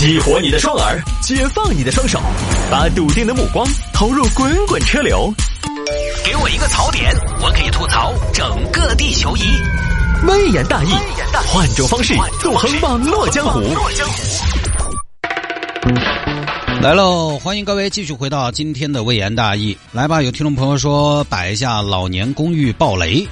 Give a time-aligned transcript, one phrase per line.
[0.00, 2.18] 激活你的双耳，解放你的双手，
[2.70, 5.30] 把笃定的目光投入滚滚车流。
[6.24, 9.42] 给我一个槽点，我可以吐槽整个地球仪。
[10.26, 10.88] 微言大义，
[11.52, 13.60] 换种方式纵横网络江湖。
[16.80, 19.76] 来喽，欢迎各位继续回到今天的微言大义。
[19.92, 23.28] 来吧，有听众朋友说摆一下老年公寓暴雷，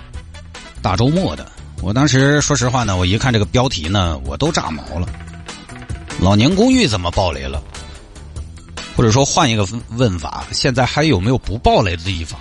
[0.83, 1.51] 大周末的。
[1.81, 5.09] 我当时说实话呢，我一看这个标题呢，我都炸毛了。
[6.21, 7.63] 老年公寓怎么暴雷了？
[8.97, 12.39] 或者说换一个问法，现在还有没有不暴雷的地方？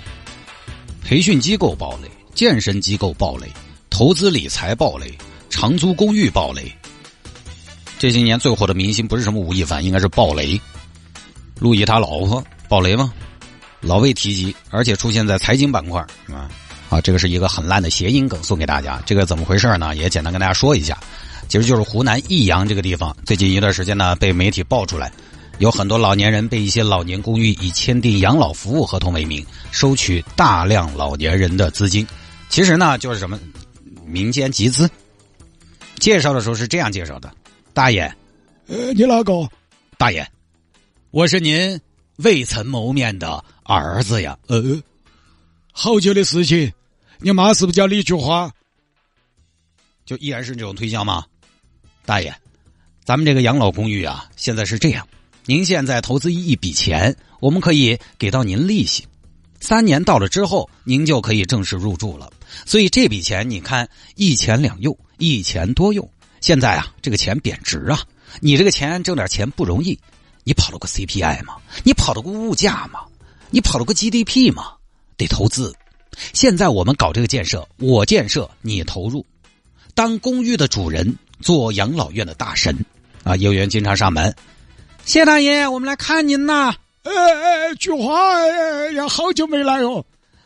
[1.04, 3.48] 培训机构暴雷，健身机构暴雷，
[3.90, 5.16] 投资理财暴雷，
[5.50, 6.72] 长租公寓暴雷。
[8.00, 10.60] 这些年最火的明星不是什么吴亦凡，应该是暴雷。
[11.60, 13.14] 陆毅他老婆暴雷吗？
[13.80, 16.02] 老魏提及，而且出现在财经板块，
[16.34, 16.50] 啊？
[16.90, 19.00] 啊，这个是一个很烂的谐音梗，送给大家。
[19.06, 19.96] 这个怎么回事呢？
[19.96, 20.98] 也简单跟大家说一下。
[21.48, 25.12] 其实就是湖南益阳这个地方，最近一段时间呢，被媒体爆出来，
[25.60, 32.06] 有很多老年人被一些老年公寓以签订养老服务合同为名，收取大量老年人的资金。
[32.50, 33.40] 其实呢，就是什么
[34.06, 34.90] 民间集资。
[36.00, 37.34] 介绍的时候是这样介绍的：
[37.74, 38.14] 大爷，
[38.68, 39.50] 呃，你哪个？
[39.98, 40.28] 大爷，
[41.12, 41.80] 我是您
[42.18, 44.38] 未曾谋面的儿子呀。
[44.48, 44.62] 呃，
[45.72, 46.72] 好久的事情，
[47.20, 48.52] 你妈是不是叫李菊花？
[50.06, 51.26] 就依然是这种推销吗？
[52.08, 52.34] 大爷，
[53.04, 55.06] 咱们这个养老公寓啊，现在是这样：
[55.46, 59.06] 您现在投资一笔钱，我们可以给到您利息，
[59.60, 62.32] 三年到了之后，您就可以正式入住了。
[62.66, 66.10] 所以这笔钱，你看一钱两用，一钱多用。
[66.40, 68.00] 现在啊，这个钱贬值啊，
[68.40, 70.00] 你这个钱挣点钱不容易，
[70.46, 71.58] 你跑了个 CPI 吗？
[71.84, 73.02] 你跑了个物价吗？
[73.50, 74.72] 你跑了个 GDP 吗？
[75.18, 75.76] 得投资。
[76.32, 79.26] 现在我们搞这个建设，我建设，你投入。
[79.94, 82.76] 当公寓的主人，做养老院的大神，
[83.24, 84.36] 啊，业务员经常上门。
[85.06, 86.76] 谢大爷，我们来看您呐。
[87.04, 88.46] 呃哎，菊花
[88.92, 90.04] 呀，好久没来哦。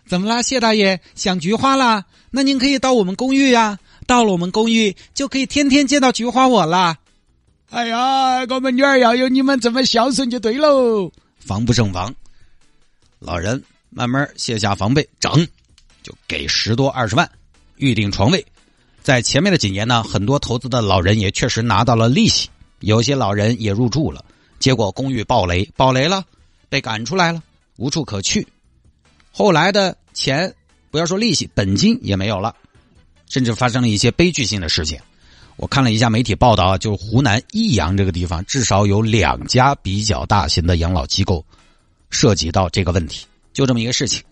[0.08, 2.06] 怎么啦，谢大爷想菊花啦？
[2.30, 3.80] 那您可以到我们公寓呀。
[4.08, 6.98] 到了我们公寓，就可以天天见到菊花我啦。
[7.70, 11.12] 哎呀，我们女儿要有你们这么孝顺就对喽。
[11.40, 12.14] 防不胜防，
[13.20, 15.48] 老人慢慢卸下防备，整
[16.04, 17.30] 就给十多二十万，
[17.78, 18.46] 预定床位。
[19.02, 22.50] 在前面的几年呢，很多投资的老人也确实拿到了利息，
[22.82, 24.24] 有些老人也入住了，
[24.60, 26.24] 结果公寓暴雷，暴雷了，
[26.70, 27.42] 被赶出来了，
[27.78, 28.48] 无处可去。
[29.32, 30.54] 后来的钱，
[30.92, 32.56] 不要说利息，本金也没有了，
[33.28, 35.00] 甚至发生了一些悲剧性的事情。
[35.56, 41.44] 我看了一下媒体报道啊，就湖南益阳这个地方，至少有两家比较大型的养老机构
[42.12, 44.24] 涉及到这个问题，就这么一个事情。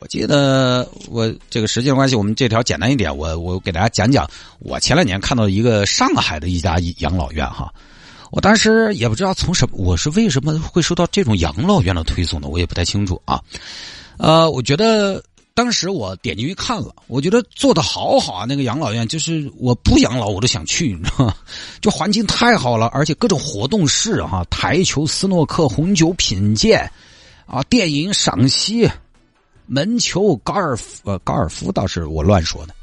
[0.00, 3.14] 我记得我这个时间关系，我们这条简单一点。
[3.14, 4.26] 我我给大家讲讲，
[4.60, 7.70] 我前两年看到一个上海的一家养老院哈，
[8.30, 12.48] 我当时也不知道从什么，我是为什么会收到这种养老院的推送呢？
[12.48, 13.38] 我也不太清楚啊。
[14.16, 15.22] 呃，我觉得
[15.52, 21.34] 当时我点进去看了，我觉得做的好好啊，那个养老院就是我不养老我都想去，你知道吗？
[21.82, 26.90] 就环境太好了，而且各种活动室哈，台球、斯诺克、红酒品鉴
[27.44, 28.90] 啊，电影赏析。
[29.72, 32.74] 门球、高尔夫，呃，高尔夫倒是我乱说的，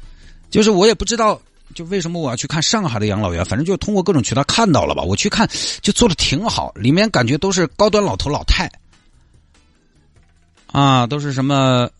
[0.48, 1.38] 就是我也不知道，
[1.74, 5.02] 就为什么我要去看上海的养老院，反正就通过各种渠道看到了吧。
[5.02, 5.46] 我去看，
[5.82, 8.72] 就做的挺好，里面感觉都是高端老头老太，
[10.68, 11.90] 啊，都是什么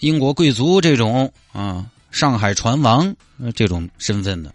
[0.00, 3.16] 英国贵族这种啊，上海船王
[3.54, 4.54] 这种身份的。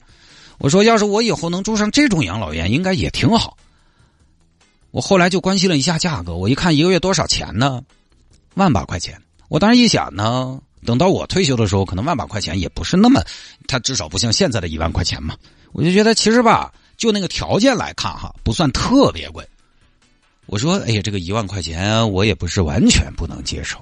[0.60, 3.58] 我说，要是我以后能住上这种养老院，应该也挺好。
[4.92, 7.84] 我后来就关心了一下价格，我一看一个月多少钱呢？
[8.54, 9.20] 万把块钱。
[9.52, 13.22] 我当时一想呢，等到我退休的时候，可能万把块钱也不是那么，
[13.68, 15.36] 它至少不像现在的一万块钱嘛。
[15.74, 19.46] 我就觉得其实吧，就那个条件来看哈，不算特别贵。
[20.46, 23.78] 我说，哎呀，这个一万块钱我也不是完全不能接受。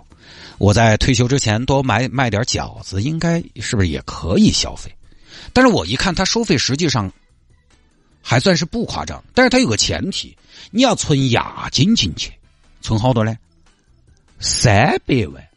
[0.58, 4.92] 我在退休之前多买卖点饺子，应该是不是也可以消费？
[5.54, 7.12] 但是我一看他收费，实际上
[8.24, 9.24] 还算是不夸张。
[9.36, 10.36] 但是他有个前提，
[10.72, 12.34] 你要存押金进去，
[12.82, 13.38] 存好多呢？
[14.40, 15.48] 三百万。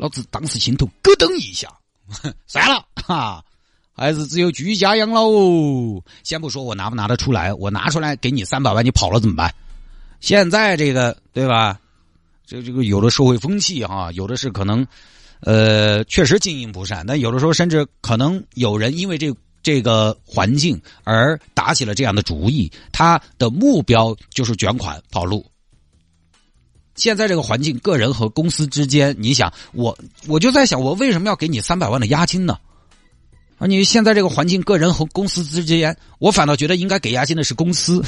[0.00, 1.68] 老子当时心头咯噔一下，
[2.48, 3.44] 算了哈，
[3.92, 6.02] 还是只有居家养老哦。
[6.24, 9.54] 先不说我拿不拿得出来，我拿出来给你三百万，你跑了怎么办？
[10.20, 11.78] 现在这个对吧？
[12.46, 14.86] 这这个有的社会风气哈，有的是可能，
[15.40, 19.30] 呃，确实经营不善，但有的时候甚至可能有人因为这
[19.62, 25.44] 这个环境而打起了这样的主意，他的目标就是卷款跑路。
[27.00, 29.96] 现在这个环境，个人和公司之间，你想我，
[30.28, 32.58] 我就在想，我为什么要给你三百万的押金呢？
[33.56, 38.04] 而你现在这个环境，个人和公司之间，我反倒觉得应该给押金的是公司，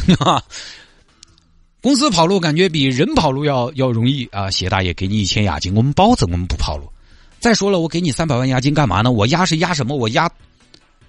[1.80, 4.50] 公司跑路感觉比人跑路要要容易啊！
[4.50, 6.84] 谢大爷给你一千押金，我们保证我们不跑路。
[7.40, 9.10] 再说了，我给你三百万押金干嘛呢？
[9.10, 9.96] 我押是押什么？
[9.96, 10.30] 我押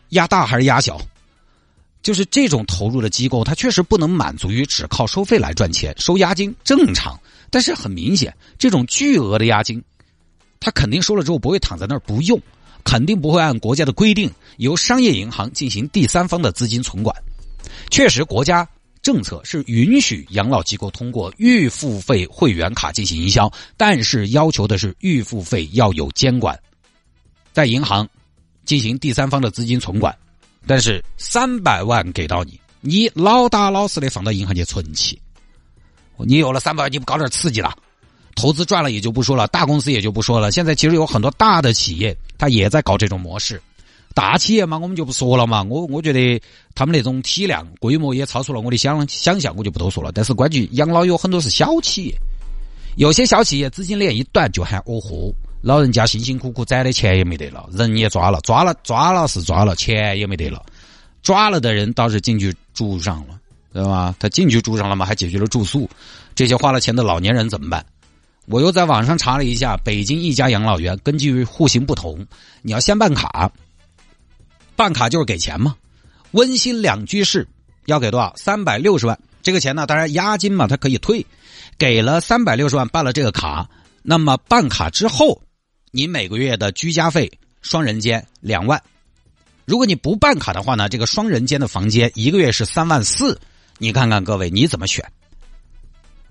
[0.10, 1.00] 押大还是押小？
[2.04, 7.20] 就是这种投入的机构，它确实不能满足于只靠收费来赚钱，收押金正常。
[7.50, 9.82] 但是很明显，这种巨额的押金，
[10.60, 12.40] 他肯定收了之后不会躺在那儿不用。
[12.84, 17.16] 肯定不会按国家的规定由商业银行进行第三方的资金存管。
[17.90, 18.68] 确实，国家
[19.02, 26.60] 政策是允许养老机构通过预付费会员卡进行营销，但是要求的是预付费要有监管，
[27.54, 28.06] 在银行
[28.66, 30.14] 进行第三方的资金存管。
[30.66, 35.20] 但是三百万给到你，你老打老实的放到银行去存起。
[36.18, 37.74] 你有了三百万，你不搞点刺激了？
[38.36, 40.52] 投资赚了也就不说了，大公司也就不说了。
[40.52, 43.62] 现在其实有很多大的企业，它也在搞这种模式。
[44.16, 45.64] 大企业嘛，我们就不说了嘛。
[45.64, 46.42] 我我觉得
[46.76, 50.12] 他们那种体量、规模也超出了我的想想象，我就不多说了。
[50.12, 52.16] 但是关于养老，有很多是小企业，
[52.96, 55.34] 有些小企业资金链一断就喊哦豁，
[55.64, 60.62] 老人家辛辛苦苦攒的钱也没得了，人也抓了，抓了抓了是抓了，钱也没得了。
[61.22, 63.40] 抓了的人倒是进去住上了，
[63.72, 64.14] 对吧？
[64.20, 65.90] 他进去住上了嘛，还解决了住宿。
[66.36, 67.86] 这些花了钱的老年人怎么办？
[68.48, 72.28] 我又在网上查了一下，北京一家养老院，根据户型不同，
[72.62, 73.50] 你要先办卡，
[74.76, 75.78] 办卡就是给钱嘛。
[76.32, 77.48] 温馨两居室
[77.86, 78.34] 要给多少？
[78.36, 79.18] 三百六十万。
[79.42, 81.26] 这个钱呢，当然押金嘛，它可以退。
[81.78, 83.70] 给了三百六十万，办了这个卡，
[84.02, 85.42] 那么办卡之后，
[85.96, 87.32] 你每个月的居家费
[87.62, 88.82] 双人间两万。
[89.64, 93.40] 如果你不办卡的话呢，这个双人间的房间一个月是三万四。
[93.78, 95.06] 你看看各位，你怎么选？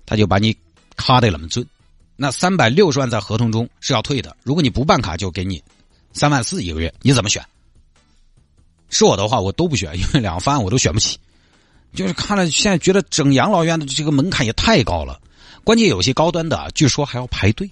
[0.05, 0.53] 他就把你
[0.97, 1.65] 卡的那么准。
[2.17, 5.63] 那三百六十万在合同中是要退的，如果你不办卡，就给你
[6.11, 7.41] 三万四一个月，你怎么选？
[8.89, 11.17] 是我的话，我都不选，因为两个方案我都选不起。
[11.93, 15.21] 就是看了，现在觉得整养老院的这个门槛也太高了，
[15.63, 17.71] 关键有些高端的，据说还要排队。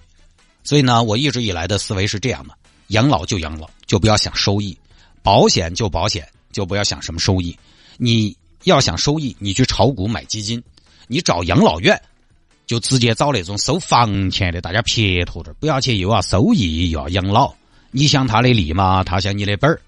[0.63, 2.54] 所以呢，我一直以来的思维是这样的：
[2.88, 4.78] 养老就养老，就不要想收益；
[5.24, 7.58] 保险就保险，就不要想什么收益。
[7.98, 10.62] 你要想收益，你去炒股买基金，
[11.08, 12.02] 你找养老院。
[12.68, 17.54] 就直接找那种收房钱的，大家撇脱点，不要去又要收益又要养老。
[17.90, 19.81] 你想他的利嘛，他想你的本儿。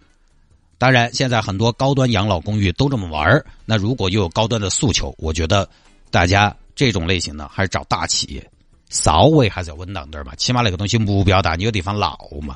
[0.77, 3.45] 当然，现在很多高端养老公寓都这么玩儿。
[3.63, 5.69] 那如果又有高端的诉求，我觉得
[6.11, 8.51] 大家这种类型呢，还是找大企业，
[8.93, 10.33] 稍微还是要稳当点嘛。
[10.35, 12.55] 起码那个东西目标大，你有地方捞嘛。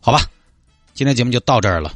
[0.00, 0.22] 好吧，
[0.94, 1.92] 今天节目就到这儿了。